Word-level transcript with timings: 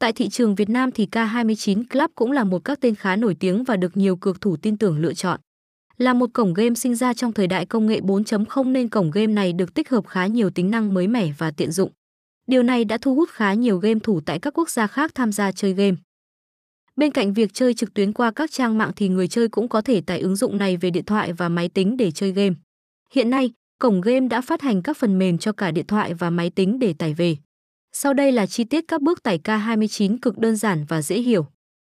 Tại 0.00 0.12
thị 0.12 0.28
trường 0.28 0.54
Việt 0.54 0.68
Nam 0.68 0.90
thì 0.90 1.06
K29 1.12 1.84
Club 1.90 2.10
cũng 2.14 2.32
là 2.32 2.44
một 2.44 2.64
các 2.64 2.80
tên 2.80 2.94
khá 2.94 3.16
nổi 3.16 3.36
tiếng 3.40 3.64
và 3.64 3.76
được 3.76 3.96
nhiều 3.96 4.16
cược 4.16 4.40
thủ 4.40 4.56
tin 4.56 4.76
tưởng 4.76 4.98
lựa 4.98 5.14
chọn. 5.14 5.40
Là 5.98 6.14
một 6.14 6.30
cổng 6.32 6.54
game 6.54 6.74
sinh 6.74 6.94
ra 6.94 7.14
trong 7.14 7.32
thời 7.32 7.46
đại 7.46 7.66
công 7.66 7.86
nghệ 7.86 8.00
4.0 8.00 8.72
nên 8.72 8.88
cổng 8.88 9.10
game 9.10 9.26
này 9.26 9.52
được 9.52 9.74
tích 9.74 9.90
hợp 9.90 10.06
khá 10.06 10.26
nhiều 10.26 10.50
tính 10.50 10.70
năng 10.70 10.94
mới 10.94 11.06
mẻ 11.06 11.32
và 11.38 11.50
tiện 11.50 11.72
dụng. 11.72 11.90
Điều 12.46 12.62
này 12.62 12.84
đã 12.84 12.98
thu 12.98 13.14
hút 13.14 13.28
khá 13.32 13.54
nhiều 13.54 13.78
game 13.78 14.00
thủ 14.02 14.20
tại 14.26 14.38
các 14.38 14.58
quốc 14.58 14.70
gia 14.70 14.86
khác 14.86 15.14
tham 15.14 15.32
gia 15.32 15.52
chơi 15.52 15.72
game. 15.72 15.96
Bên 16.96 17.10
cạnh 17.12 17.32
việc 17.32 17.54
chơi 17.54 17.74
trực 17.74 17.94
tuyến 17.94 18.12
qua 18.12 18.30
các 18.30 18.50
trang 18.50 18.78
mạng 18.78 18.90
thì 18.96 19.08
người 19.08 19.28
chơi 19.28 19.48
cũng 19.48 19.68
có 19.68 19.80
thể 19.80 20.00
tải 20.00 20.20
ứng 20.20 20.36
dụng 20.36 20.58
này 20.58 20.76
về 20.76 20.90
điện 20.90 21.04
thoại 21.04 21.32
và 21.32 21.48
máy 21.48 21.68
tính 21.68 21.96
để 21.96 22.10
chơi 22.10 22.32
game. 22.32 22.54
Hiện 23.12 23.30
nay, 23.30 23.50
cổng 23.78 24.00
game 24.00 24.28
đã 24.28 24.40
phát 24.40 24.62
hành 24.62 24.82
các 24.82 24.96
phần 24.96 25.18
mềm 25.18 25.38
cho 25.38 25.52
cả 25.52 25.70
điện 25.70 25.86
thoại 25.86 26.14
và 26.14 26.30
máy 26.30 26.50
tính 26.50 26.78
để 26.78 26.92
tải 26.92 27.14
về. 27.14 27.36
Sau 27.92 28.14
đây 28.14 28.32
là 28.32 28.46
chi 28.46 28.64
tiết 28.64 28.84
các 28.88 29.02
bước 29.02 29.22
tải 29.22 29.38
K29 29.44 30.16
cực 30.22 30.38
đơn 30.38 30.56
giản 30.56 30.84
và 30.88 31.02
dễ 31.02 31.16
hiểu. 31.20 31.46